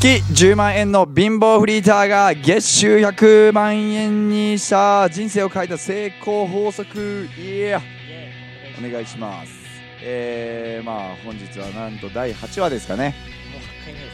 [0.00, 7.28] 月10万円の貧乏フリーターが月収100万円にした人生を変えた成功法則。
[7.36, 7.82] いや
[8.78, 9.52] お願いします。
[10.02, 13.14] えー、まあ本日はなんと第8話ですかね。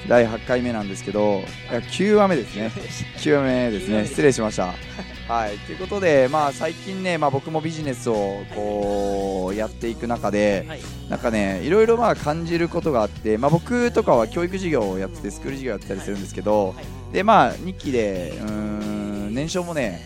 [0.08, 2.72] 第8回目なんですけどいや9話目ですね。
[3.18, 4.06] 9話目ですね。
[4.06, 4.74] 失礼しました
[5.28, 5.58] はい。
[5.58, 10.80] ということでまあ最近ね、まあ、僕もビジネスをこうやっていく中で、はい。
[11.08, 16.74] なんかねいろいろまあ感じることがあって、まあ、僕とかは教育事業をやっててスクール事業やってたりするんですけど
[17.12, 20.00] でまあ日記でうーん年商もね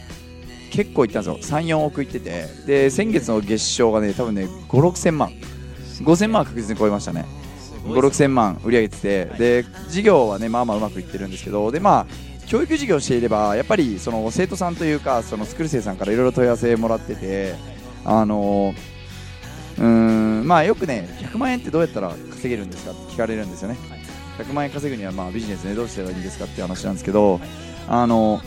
[0.71, 1.59] 結構いったんですよ。
[1.59, 2.47] 34億いってて。
[2.67, 5.31] で先月の月賞がね多分ね5 6千万。
[6.03, 7.27] 5000万は確実に超えましたね。
[7.85, 9.25] 5 6千万売り上げてて。
[9.39, 17.55] で事業はねまあまあうまくいってるんですけどでまあ教育事業をしていればやっぱりその生徒さんというかそのスクール生さんからいろいろ問い合わせもらってて
[18.05, 18.75] あの
[19.79, 23.77] うーんまあよくね100万円ってどうやったら稼げるんですかって聞かれるんですよね。
[24.39, 27.41] 100万円稼ぐにはまあビジネスねどうしたらいいんですかっていう話なんですけど
[27.87, 28.41] あの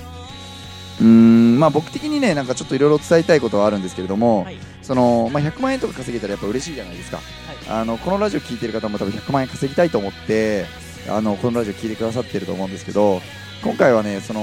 [0.99, 4.57] うーんまあ僕的にねなんかちょっといろいろ伝えたいことはあるんですけれども、はい。
[4.81, 7.21] そのまあ、100万円とか稼げたらやっぱ嬉しいじゃないですか。
[7.69, 10.65] あのこのラジオ聞いてる方も多分100万円稼ぎたいと思って
[11.09, 13.21] あのこのラジオ聞いてくださってると思うんですけど
[13.63, 14.41] 今回はねその、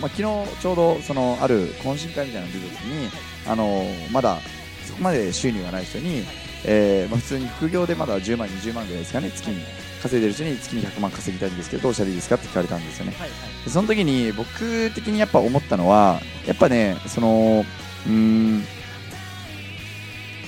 [0.00, 0.22] まあ、昨日
[0.60, 3.10] ちょうどそのある懇親会みたいなの出た時に
[3.46, 4.38] あのまだ
[4.84, 6.24] そこまで収入がない人に、
[6.64, 9.62] えーまあ、普通に副業でまだ10万20万ぐらいですかね月に
[10.00, 13.12] 稼いでる人に月に100万稼ぎたいんですけどどうしたらいいですかって聞かれたんですよね。
[13.18, 13.26] は
[13.68, 17.64] その時に僕的にやっぱ思ったのはやっぱねその
[18.06, 18.64] うーん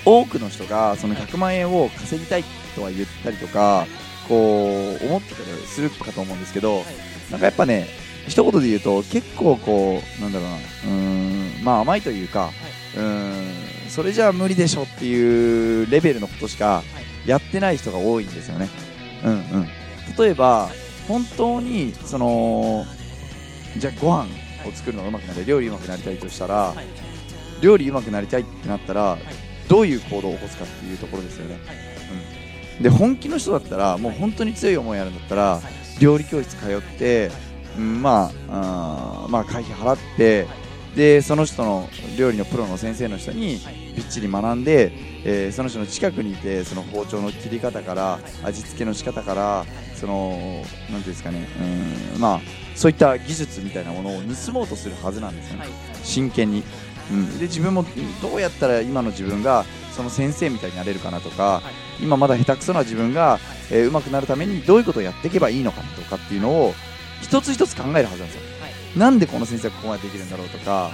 [0.04, 2.44] 多くの人がその100万円を稼ぎたい
[2.76, 3.86] とは言ったりとか
[4.28, 6.82] こう思ってたりするかと思うんですけど
[7.30, 7.88] なんかやっぱね
[8.26, 10.56] 一言で言うと結構こうなんだろうな。
[10.56, 12.50] うーんまあ甘いというか
[12.96, 16.82] うーんそれじゃあ無理でしょっていうレベルのことしか
[17.26, 18.68] やってない人が多いんですよね。
[19.24, 19.68] うんうん、
[20.16, 20.68] 例えば
[21.08, 22.84] 本当にその
[23.76, 24.28] じゃあご飯
[24.66, 26.86] を作るのがうまくなり料理うまくなりたいとしたら、はい。
[27.60, 29.18] 料理うまくなりたいってなったら、
[29.68, 31.58] どういう行動を起こすかっていうところですよね、うん、
[32.80, 35.60] で本気の人だったらもう本当に強い思いあるんだったら
[36.00, 37.30] 料理教室通って、
[37.76, 40.46] うん、まあまあ会費払って
[40.94, 43.60] でその人の料理のプロの先生の人に
[43.94, 44.92] びっちり学んで、
[45.24, 51.46] えーその人の近くにいてその包丁の切り方から味付けの仕方からそのなんていうんですかね
[52.14, 52.40] うんまあ
[52.78, 55.70] そういった技術みたいなものを盗もうとするはずなんですよね、はい。
[56.04, 56.62] 真剣に、
[57.10, 57.84] うん、で自分も
[58.22, 61.62] どうやったら今の自分がその先生みたいになれるかなとか、
[62.00, 63.38] 今まだ下手くそな自分が、
[63.70, 66.74] えー上手くなるためにどういうことをやっていけばいいのかとかっていうのを
[67.20, 68.98] 一つ一つ考えるはずなんですよ、はい。
[68.98, 70.90] なんでこの先生はここまでできるんだろうとか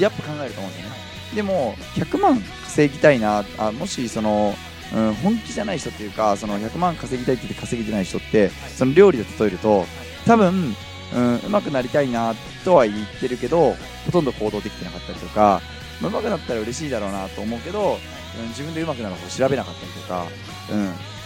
[0.00, 0.96] やっぱ考えると思うんですよね。
[1.34, 4.54] でも100万稼ぎたいなあもしその、
[4.94, 9.84] うん、本気じゃない人っていうかその100万稼ぎたいって言って稼げてない人ってその料理で例えると
[10.26, 10.74] 多分
[11.14, 13.74] うん、うまくなりたいなとは言ってるけど
[14.06, 15.60] ほとんど行動できてなかったりとか、
[16.00, 17.98] まあ、うまくなったら嬉しいだろうなと思うけど、
[18.40, 20.26] うん、自分でうまくなる方法調べなかったりとか、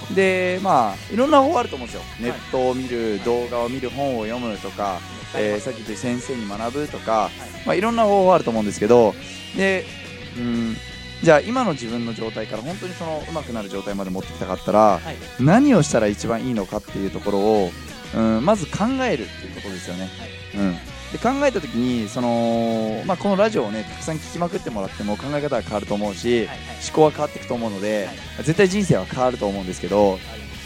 [0.09, 2.03] うん、でまあいろんな方法あると思うんですよ。
[2.21, 4.99] ネットを見る動画を見る本を読むとか、
[5.35, 7.31] えーさっき言った先生に学ぶとか、
[7.67, 9.15] まあ、いろんな方法あると思うんですけど
[9.57, 9.85] で、
[10.37, 10.77] うん、
[11.23, 15.17] じゃあ今の自分の状態から本当にそのうまくなる状態まで持ってきたかったら、はい。
[15.39, 17.71] 何をしたら一番いいのかっていうところを、
[18.15, 20.09] うん、まず考えるっていうことですよね。
[20.55, 20.73] うん、
[21.13, 26.49] で考えた時にその、まあ、このラジオをねたくさん聞きまくってもらっても考え方は変わると思うし
[26.87, 28.09] 思考は変わっていくと思うので
[28.39, 30.19] 絶対人生は変わると思うんですけど、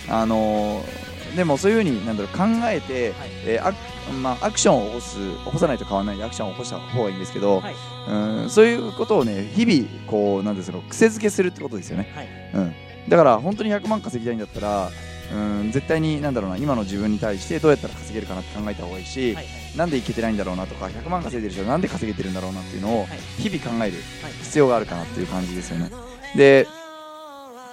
[0.09, 3.13] あのーでもそういうふうになんだろう考えて、
[3.45, 3.79] えーアク
[4.23, 7.75] まあ、アクションを起こす起こさないと変わらないでアクションを起こした方がいいんですけど、はい。
[8.09, 12.11] うん、そういうことをね日々こうなんですか癖づけするってことですよね。
[12.15, 12.29] はい。
[12.55, 12.75] うん、
[13.09, 14.91] だから本当に100万稼ぎたいんだったら、
[15.33, 23.19] うん、絶対になんだろうな今の自分に対してどうやったら稼げるかなって考えた方がいいし、はいなんでいけてないんだろうなとか100万稼いでる人はなんで稼げてるんだろうなっていうのをはい。
[23.39, 25.91] 日々考えるはい必要があるかなっていう感じですよね。
[26.35, 26.67] で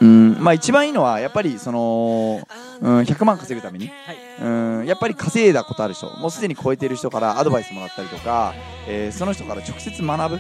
[0.02, 2.46] うんまあ、一番いいのはやっぱりその、
[2.82, 4.18] うん、100万稼ぐために、はい。
[4.42, 8.54] うん、やっぱり稼いだことある人もうすでに超えている人からアドバイスもらったりとか、
[8.88, 10.40] えーその人から直接学ぶっ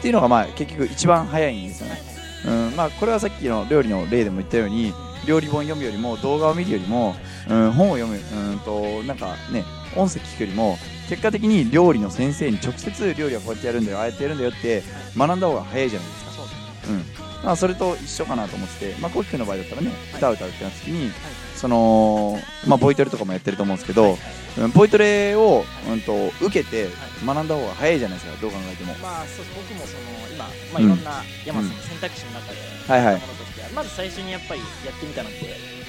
[0.00, 2.00] ていうのがまあ結局一番早いんですよね。
[2.46, 4.92] うんまあ、これはさっきの料理の例でも言ったように
[5.26, 7.14] 料理本読むよりも動画を見るよりも、
[7.48, 9.64] うん、本を読むうんとなんかね
[9.96, 10.76] 音声聞くよりも
[11.08, 14.82] 結果的に料理の先生に直接料理はこうやってやるんだよああやってやるんだよって
[15.16, 16.30] 学んだ方が早いじゃないですか。
[16.32, 17.24] そうですうん。
[17.44, 21.12] まあ、それと一緒かなと思ってて、まあ、コウキ君の場合だったらね歌を歌うってなった時に、
[21.54, 26.86] そのまあ、ボイトレとかもやってると思うんですけど、うんボイトレを、うん、と受けて
[27.26, 28.94] 学んだ方が早いじゃないですかどう考えても。
[29.02, 33.14] まあそう僕もその今、まあ、うんいろんな山さんの選択肢の中で、はいはい。
[33.20, 33.43] ものとして
[33.74, 34.66] まず最初にやっぱりや
[34.96, 35.38] ってみたのって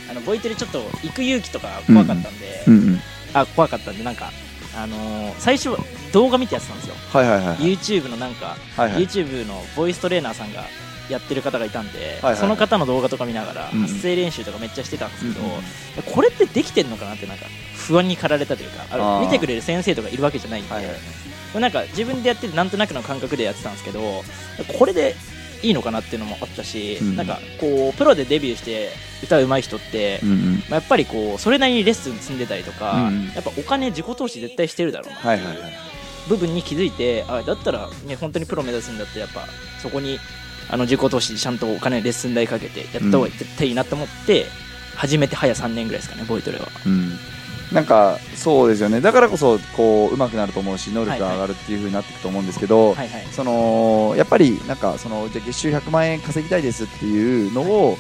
[0.10, 2.74] あのボイトレちょっと行く勇気とか怖かったんで、うん。
[2.74, 3.00] うん
[3.34, 4.32] あ怖かったんでなんか
[4.78, 5.72] あのー最初
[6.14, 6.96] 動画見てやってたんですよ。
[7.12, 7.58] はいはいはいはい。
[7.58, 9.04] YouTube のなんか、はいはい。
[9.06, 10.64] YouTube のボイストレーナーさんが
[11.10, 12.36] やってる方がいたんで、はいはい。
[12.38, 13.82] その方の動画とか見ながらうん。
[13.82, 16.14] 発声練習とかめっちゃしてたんですけど、うんうん。
[16.14, 17.46] これってできてんのかなってなんか
[17.76, 20.92] 不安に駆られたというか見てくれる先生とかいるわけじゃないんで、はいは
[21.58, 21.60] い。
[21.60, 24.24] なんか自分でやっててなんとなくの感覚でやってたんですけど
[24.78, 25.16] これで
[25.66, 27.16] いいのかなっていうのもあったし、うん。
[27.16, 28.90] なんかこうプロでデビューして
[29.24, 30.54] 歌うまい人って、うんうん。
[30.70, 35.58] まあ、やっぱりこうそれなりにレッスン積んでたりとか、うんやっぱお金自己投資絶対してるだろうなっていう
[36.30, 39.46] 部分に気づいてあだったら、ね、本当にプロ目指すんだってやっぱ
[39.82, 40.20] そこに
[40.70, 44.46] あの自己投資ちゃんとお金レッスン代かけてやった方が絶対いいなと思って、
[44.96, 46.68] 始めて早3年ぐらいですかねボイトレは。
[46.86, 47.18] うん
[47.72, 49.02] なんかそうですよね。
[49.02, 53.26] だからこそこう上手くなると思うし能力が上がるっていう風になっていくと思うんですけど、はいはい。
[53.32, 57.98] そのやっぱりなんかそのじゃあ月収100万円稼ぎたいですっていうのを、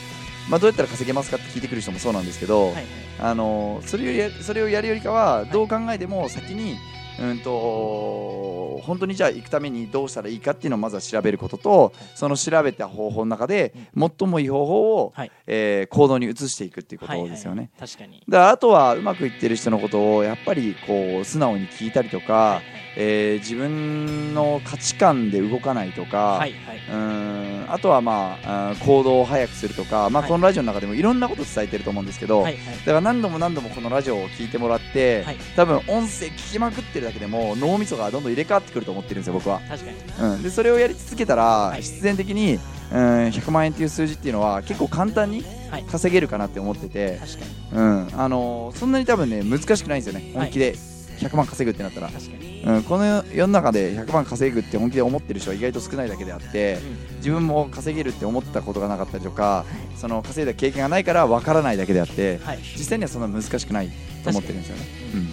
[0.50, 2.85] まあ、どうやったら稼げますかって聞いてくる人もそうなんですけど、はいはい。
[3.19, 6.77] あのそれよりやそれをやるよりかはどう考えても先に、
[7.19, 15.31] うんと本当にじゃあ行くためにどうしたらいいかっていうのをまずは調べることとその調べた方法の中で最もいい方法を、はい。
[15.47, 17.69] えー行動に移していくっていうことですよね。
[17.77, 18.23] はいはい確かに。
[18.27, 22.62] だあとはうまくいってる人のことをやっぱりこう素直に聞いたりとか、
[22.97, 26.77] えー自分の価値観で動かないとか、はいはい。
[26.77, 30.31] うーんあとはまあ行動を早くするとか、まあ、はい。
[30.31, 32.77] このラジオの中でもいろんなこと伝えてると思うんですけど、はいはい。
[32.77, 35.38] だから何度も何度もこのラジオを聞いてもらって、はい。
[35.56, 39.97] 多分音声聞きまくってるだけでも脳みそがどんどん入れ替わってくると思ってるんですよ僕は、確かに。
[40.35, 41.81] うん、でそれをやり続けたら、い。
[41.81, 42.59] 必然的に
[42.91, 45.83] うん100万円っていう数字っていうのは結構簡単にはい。
[45.83, 47.79] 稼げるかなって思ってて、確かに。
[47.79, 48.09] うん。
[48.13, 50.31] あのーそんなに多分ね難しくないんですよね。
[50.33, 50.75] 本気で
[51.19, 56.79] 100万稼ぐってなったら、うん、この世の中で100万稼ぐって本気で思ってる人は意外と少ないだけであって
[57.17, 59.65] 自分も稼げるって思ったことがなかったりとか
[59.95, 62.59] その稼いだ経験がないから分からないだけであってはい。
[62.77, 63.89] 実際にはそんな難しくない
[64.23, 65.19] と思ってるんですよね、うん。
[65.19, 65.23] う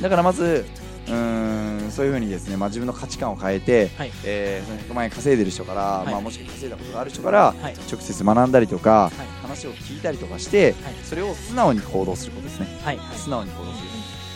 [0.00, 0.64] ん、だからまず
[1.06, 4.12] うーんそういうふうにですね、まあ、自分の価値観を変えて、はい。
[4.24, 6.12] えーその100万円稼いでる人から、い。
[6.12, 7.74] まあ、もしくは稼いだことがある人からはい。
[7.90, 9.12] 直接学んだりとかはい。
[9.42, 10.94] 話を聞いたりとかしてはい。
[11.04, 12.66] それを素直に行動することですね。
[13.14, 13.88] 素直に行動する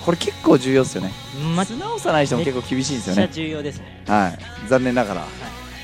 [0.05, 1.13] これ結構重要ですよね。
[1.55, 3.29] ま素直さない人も結構厳しいんですよね。
[3.33, 4.03] 重要ですね。
[4.07, 4.69] はい。
[4.69, 5.27] 残念ながら。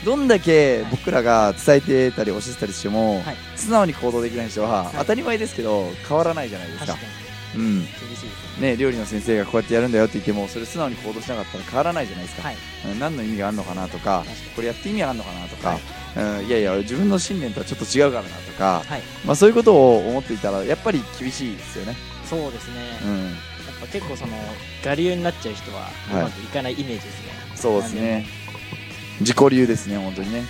[0.05, 3.37] どんだけ僕らが伝えてたり教えてたりしても、はい。
[3.57, 4.95] 素直に行動できない人は、はい。
[4.99, 6.87] 当たり前ですけど変わらないじゃないですか。
[6.87, 7.07] 確か
[7.57, 7.63] に。
[7.63, 7.79] うん。
[7.81, 8.71] 厳しいですね。
[8.71, 12.57] ね、料理の先生がこうやってやるんだよって言ってもそれ素直に行動しなかったら変わらないじゃないですか、はい。
[12.93, 12.99] うん。
[12.99, 14.25] 何の意味があるのかなとか
[14.55, 15.81] これやって意味あるのかなとか、はい。
[16.41, 19.03] うん、いやいや自分の信念とはちょっと違うからなとか、はい。
[19.25, 21.97] まあ、そういうことを思っていたらやっぱり厳しいですよね、
[22.29, 22.75] そうですね。
[23.05, 23.35] うん、やっ
[23.81, 24.33] ぱ結構その
[24.85, 26.25] 我流になっちゃう人はうはい。
[26.25, 27.33] まくいかないイメージですね。
[27.55, 28.27] そうですね。
[29.21, 30.45] 自己流ですね本当にね。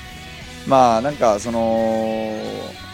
[0.66, 2.36] まあなんかその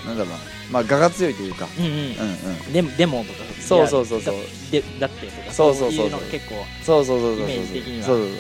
[0.07, 0.39] なんだろうな。
[0.71, 1.93] まあ我が強いというか、うんうん。
[1.93, 4.35] うんうん、デモとかそうそうそうそう。
[4.71, 6.21] でだってとかそうそうそうそう。
[6.31, 7.45] 結構そうそうそうそうそう。
[7.45, 8.07] イメージ的には。
[8.07, 8.39] そうそうそう。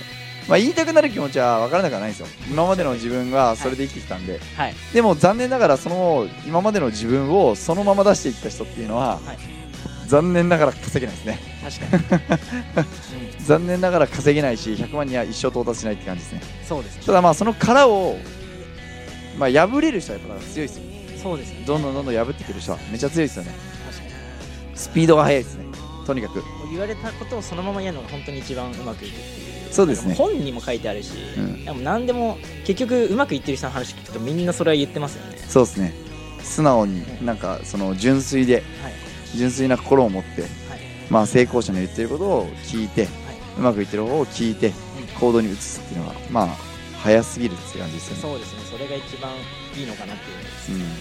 [0.48, 2.26] まあ言いたくなる気持ちは分からなくはないんですよ。
[2.50, 4.74] 今までの自分がそれで生きてきたんで、はい。
[4.92, 9.61] でも残念ながらその今までの自分をそのまま出していった人っていうのは、はい
[10.06, 11.38] 残念ながら稼げないですね。
[11.62, 12.16] 確か
[12.82, 12.86] に、
[13.46, 16.40] 残念ながら稼げないし100万には一生到達しないって感じですね。
[16.60, 17.02] うんそうですね。
[17.06, 18.18] ただまあその殻を
[19.38, 20.82] まあ破れる人はやっぱ強いですよ。
[21.22, 21.62] そうですね。
[21.66, 23.52] どんどんどんどん破ってくる人はめっちゃ強いですよね。
[23.86, 24.10] 確かに。
[24.74, 25.64] スピードが速いですね。
[26.06, 26.42] とにかく。
[26.70, 29.72] 言われたことをそのままやるのが本当に一番うまくいくっていう。
[29.72, 30.14] そうですね。
[30.14, 31.64] 本にも書いてあるし、うん。
[31.64, 35.38] でも何でも結局うまくいってる人の話聞くとみんなそれは言ってますよね。
[35.48, 35.94] そうですね。
[36.42, 38.62] 素直になんかその純粋ではい
[39.36, 40.50] 純粋な心を持ってはい。
[41.10, 43.08] まあ成功者の言ってることを聞いて
[43.58, 44.72] うまくいってる方を聞いて
[45.18, 46.48] 行動に移すっていうのがまあ
[47.02, 48.22] 早すぎるっていう感じですよね。
[48.22, 48.60] そうですね。
[48.70, 49.30] それが一番
[49.76, 50.78] いいのかなっていう。
[50.78, 50.92] うん。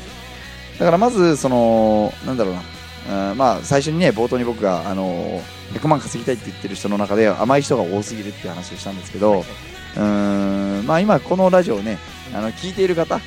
[0.80, 5.42] だからまずそのなんだろうな、うんまあ最初にね冒頭に僕があの
[5.74, 10.86] 100万稼ぎたいって言ってる人の中で甘い人が多すぎるって話をしたんですけど、うーん。
[10.86, 11.98] まあ今このラジオをね
[12.34, 13.20] あの聞いている方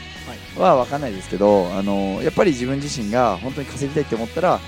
[0.58, 4.60] は分かんないですけどあのやっぱり自分自身が本当に稼ぎたいって思ったら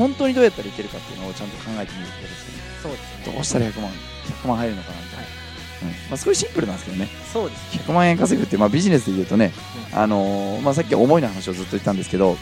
[0.00, 2.62] 本当にどうやったらいけるかっていうのをちゃんと考えてみることですよね。
[2.82, 3.34] そうですね。
[3.34, 5.18] どうしたら100万100万入るのかなみたい。
[5.20, 5.88] な、うん。
[5.90, 7.08] まあ、すごいシンプルなんですけどね。
[7.30, 9.52] そうです100万円稼ぐって、まあ、ビジネスで言うとね、
[9.92, 12.38] あのーまあ、さっき思いの話をずっと言ったんですけど、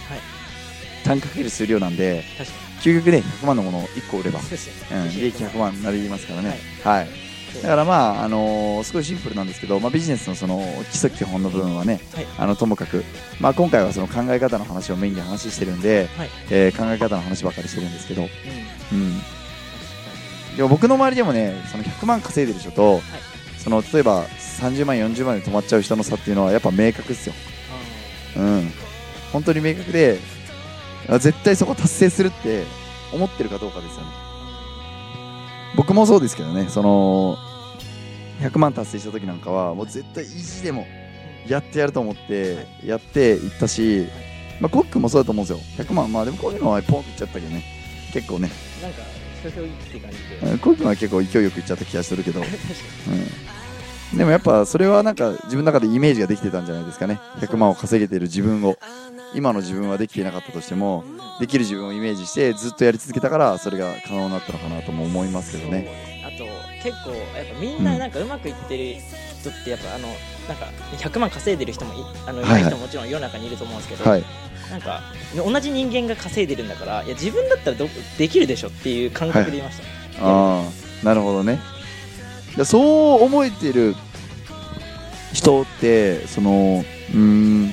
[1.04, 2.22] 単価かける数量なんで
[2.82, 7.27] 究極で100万のものを1個売れば、うん、利益100万になりますからね、はい
[7.62, 12.26] だからまあ、あのーすごいシンプルなんですけど、まあ、ビジネスのその基礎基本の部分はね、はい。
[12.38, 13.04] あのともかく、
[13.40, 16.30] まあ、今回はその考え方の話をメインに話してるんで、はい。
[16.50, 18.98] えー考え方の話ばっかりしてるんですけど、うん。
[18.98, 23.00] うん、でも僕の周りでもねその100万稼いでる人と、
[23.58, 27.34] その例えば30万40万で止まっちゃう人の差っていうのはやっぱ明確ですよ、
[28.36, 28.70] うん、
[29.32, 30.18] 本当に明確で
[31.08, 32.64] あ絶対そこ達成するって
[33.12, 34.08] 思ってるかどうかですよね、
[35.76, 37.36] 僕もそうですけどねその
[38.40, 40.86] 100万達成した時なんかはもう絶対意地でも
[41.46, 44.06] やってやると思ってやっていったし、
[44.60, 45.84] まあ、コックもそうだと思うんですよ。
[45.84, 47.62] 100万まあでもこういうのはポンっていっちゃったけどね。
[48.12, 48.50] 結構ね。
[48.82, 49.02] なんか
[49.42, 50.52] ひょひょいって感じで。
[50.52, 52.40] うんコックは結構勢いよくいっちゃった気がするけど、
[54.12, 57.18] うん、でもやっぱそれはなんか自分の中でイメージができてたんじゃないですかね。
[57.40, 58.76] 100万を稼げてる自分を
[59.34, 61.04] 今の自分はできていなかったとしても
[61.40, 66.22] できる自分をイメージしてずっとやり続けたからそれが可能になったのかなとも思いますけどね。
[66.24, 66.44] あと
[66.82, 69.00] 結構やっぱみんななんかうまくいってる
[69.40, 70.08] 人ってやっぱあの
[70.48, 70.66] なんか
[70.96, 72.62] 100万稼いでる人もいあのいはいはい。
[72.62, 74.24] ない人ももちろん世の中にいると思うんですけど、はい。
[74.70, 75.02] なんか
[75.34, 79.82] 同じ人間が稼いでるんだからいや自分だったらどできるでしょっていう感覚で言いました。
[79.82, 79.88] ね、
[80.20, 80.64] あ
[81.02, 81.60] あなるほどね。
[82.56, 83.94] でそう思えてる
[85.32, 87.72] 人ってそのうーん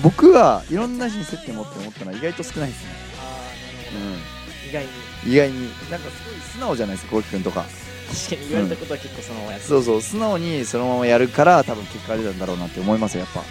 [0.00, 4.22] 僕はいろんな人に接点持って思ったのは意外と少ないですね、ああなるほ
[4.64, 4.90] ど、意外に。
[5.26, 5.90] うん、意外に。
[5.90, 7.64] なんかすごい素直じゃないですかこうきくんとか
[8.12, 13.42] 確かに言われたことは結構そのままやってそうそう素直にそのままやるから多分結果が出たんだろうなって思いますよやっぱ。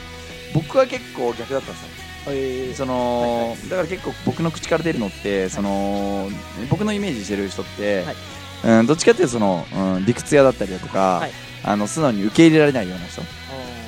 [0.53, 1.89] 僕は結構逆だったんですよ。
[2.27, 6.29] えその、だから結構僕の口から出るのってその
[6.69, 8.15] 僕のイメージしてる人って、はい。
[8.79, 11.31] うん、どっちかっていうとその、うん、理屈屋だったりだとか、はい。
[11.63, 13.21] あの素直に受け入れられないような人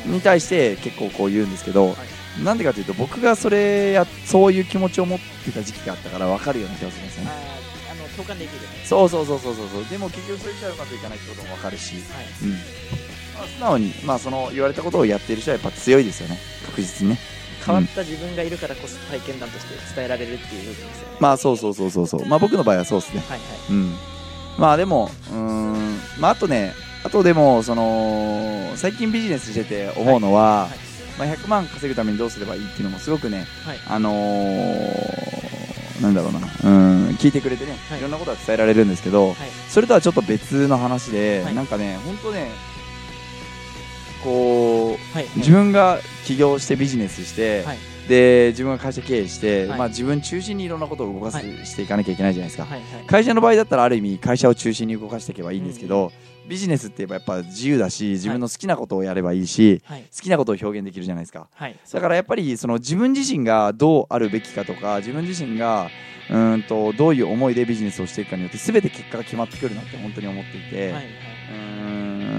[0.05, 1.95] に対して結構こう言うんですけど、
[2.41, 7.31] なんでかというと僕がそれやそういう気持ちを持ってた時期があったから分かるような気がするんですよね。
[7.31, 9.85] あーあの共感できるそうそうそうそうそうそう。
[9.85, 12.25] でも結局それじゃうまくいかないってことも分かるし、はい。
[12.43, 12.51] うん。
[12.53, 16.37] まあ、素直に、まあ、その言われたことをやっている人はやっぱ強いですよね。
[16.65, 17.19] 確実にね。
[17.65, 21.17] 変わった自分がいるからこそ体験談として伝えられるっていう部分ですよね。
[21.19, 22.25] まあそうそうそうそうそう。
[22.25, 23.23] まあ僕の場合はそうですね。
[23.29, 23.47] はいはい。
[23.69, 23.95] うん。
[24.57, 25.99] まあでもうーん。
[26.19, 26.73] まああとね
[27.03, 33.79] あとでもその最近ビジネスしてて思うのは、はいまあ、100万稼ぐためにどうすればいいっていうのもすごくねはい。
[33.87, 35.33] あのー
[36.01, 37.99] なんだろうなうん聞いてくれてね、はい。
[37.99, 39.35] い、ろんなことは伝えられるんですけど、はい。
[39.69, 41.55] それとはちょっと別の話で、はい。
[41.55, 42.49] なんかね本当ね
[44.23, 45.27] こうはい。
[45.35, 47.77] 自分が起業してビジネスして、はい
[48.07, 49.79] で自分が会社経営して、はい。
[49.79, 51.65] まあ、自分中心にいろんなことを動かす、はい。
[51.65, 53.05] していかなきゃいけないじゃないですか、はいはい。
[53.05, 56.11] 会社の場合だったらある意味会社を中心に動かしていけばいいんですけど、
[56.47, 60.03] ビジネスって言えばやっぱ自由だし自分の好きなことをやればいいし、はい。
[60.15, 61.47] 好きなことを表現できるじゃないですか。
[61.53, 61.75] はい。
[61.91, 65.89] だからやっぱりその自分自身がどうあるべきかとか自分自身が
[66.29, 71.05] うーんとどういう思いでビジネスをしていくかによって全て結果が決まってくるなって本当に思っていて、はいはい。
[71.05, 71.55] うー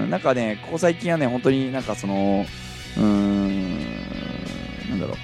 [0.05, 2.45] んなんかねここ最近はね本当になんかその
[2.97, 3.79] うーん
[4.89, 5.17] なんだろう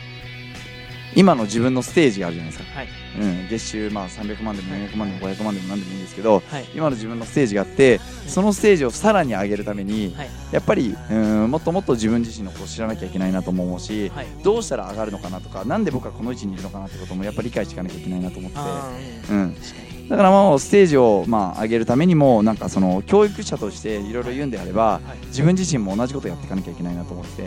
[1.15, 2.87] 今の自分のステージがあるじゃないですか、はい。
[3.19, 6.65] うん、月収まあ300万でもはい400万でも500万でも何でもいいんですけどはい。
[6.73, 10.29] 今の自分のステージがあってそのステージをさらに上げるためにはい。
[10.51, 14.27] やっぱりうーんもっともっと自分自身のことを知らなきゃいけないなとも思うしはい。
[14.43, 18.57] どうしたら上がるのかなとかなんで僕はこの位置にいるのかなってこともやっぱり理解していかなきゃいけないなと思って
[19.31, 19.55] うん、
[20.11, 27.43] だからもうステージをまあ上げるためにもなんかその教育者としていろいろ言うんであればはい自分自身も同じことやっていかなきゃいけないなと思って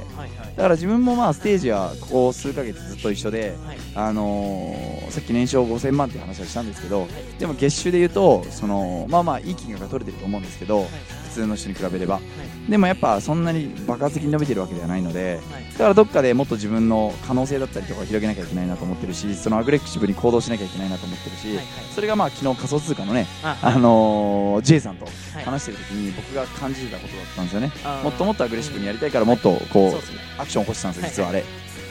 [0.57, 3.79] だから自分もまあステージはここ数ヶ月ずっと一緒で、はい。
[3.95, 7.07] あのーさっき年商5000万っていう話はしたんですけど
[7.39, 12.21] でも月収で言うとそのまあまあいい金額が取れてると思うんですけど普通の人に比べれば。
[12.69, 15.65] でもやっぱそんなに爆発的に伸びてるわけではないのではい。
[15.73, 21.67] だからどっかでもっと自分の可能性だったりとかを広げなきゃいけないなと思ってるしそのアグレッシブに行動しなきゃいけないなと思ってるし、はいはい。
[21.95, 23.59] それがまあ昨日仮想通貨のね、あ。
[23.61, 25.11] あのー、J さんとは
[25.43, 27.73] い話してる時に僕が感じてたことだったんですよね、
[28.03, 30.19] もっともっとアグレッシブにやりたいからもっとこうそうですね。
[30.39, 31.35] アクションを起こしてたんですよはい。
[31.35, 31.43] 実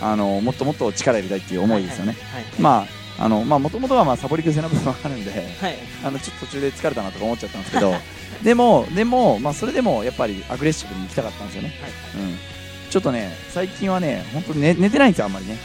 [0.01, 5.37] はあれ、あのーもっともっと力入れたいっていう思いですよね、はいはいまああのまあもともとはまあサボり癖な部分はあるんでは
[5.69, 5.75] い。
[6.03, 7.93] あのちょっと途中で疲れたなとか思っちゃったんですけど
[8.43, 11.73] でもでもまあそれでもやっぱりアグレッシブに行きたかったんですよね、
[12.15, 15.57] うん、ちょっとね最近はね本当に寝寝てないんですよあんまりね。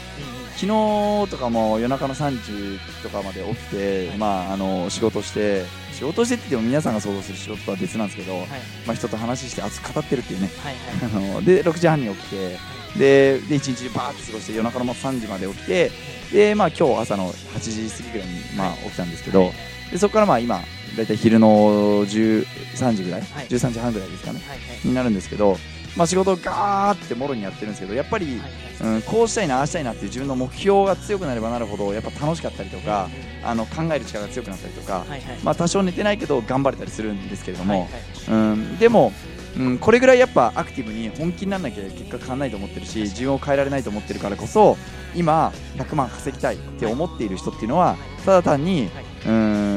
[0.59, 4.17] 昨日とかも夜中の3時とかまで起きて、はい。
[4.17, 8.47] まあ、あの仕事して仕事してって言っても皆さんが想像する仕事とは別なんですけど、はい。
[8.85, 10.49] まあ、人と話して熱く語ってるっていうね。
[10.61, 11.45] はいはい。
[11.47, 12.57] で6時半に起きて
[12.97, 15.91] でで1日バーって過ごして夜中のもう3時まで起きて
[16.33, 19.51] で、まあ、今日朝の8時過ぎぐらいに、まあ、起きたんですけど
[19.91, 20.61] でそこからまあ今
[20.99, 23.47] 大体昼の13時ぐらい、はい。
[23.47, 24.87] 13時半ぐらいですかねはいはい。
[24.87, 25.55] になるんですけど、
[25.95, 28.37] まあ、仕事をガーってもろにやってるんですけどやっぱり、
[28.81, 33.09] はいうん、こうしたいなああしたいなっていう自分の目標が強くなればなるほどやっぱ楽しかったりとか、
[33.43, 35.21] あの考える力が強くなったりとか、はいはい。
[35.41, 38.53] まあ、多少寝てないけど頑張れたりするんですけれども、はいはい。
[38.53, 39.13] うん、でも、
[39.57, 44.77] うん、これぐらいやっぱアクティブに本気にならなきゃ結果変わらないと思ってるし自分を変えられないと思ってるからこそ
[45.15, 49.05] 今100万稼ぎたいって思っている人っていうのはただ単に、はい。
[49.25, 49.68] うーん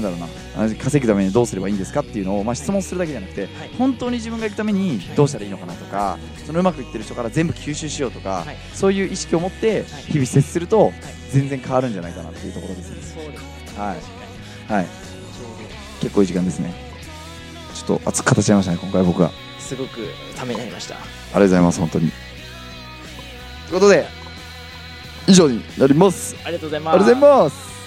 [0.00, 0.26] んだろうな
[0.64, 3.50] あ稼ぐためにどうすればいいんですかっていうのを、まあ、質問するだけじゃなくてはい。
[3.78, 8.56] 本当に自分が行くためにどうしたらいいのかなとかそのうまくいってる人から全部吸収しようとか、はい。
[8.74, 10.92] そういう意識を持って日々接すると
[11.30, 13.22] 全然変わるんじゃないかなっていうところですね。
[13.22, 13.48] そうですね。
[13.78, 14.72] はい。
[14.72, 14.86] はい、
[16.00, 16.74] 結構いい時間ですね。
[17.74, 19.30] ちょっと熱く語っちゃいましたね今回僕は。
[19.58, 20.00] すごく
[20.36, 20.96] ためになりました。
[20.96, 22.10] ありがとうございます本当に。
[22.10, 24.06] ということで
[25.26, 26.34] 以上になります。
[26.44, 26.94] ありがとうございます。
[26.94, 27.77] ありがとうございます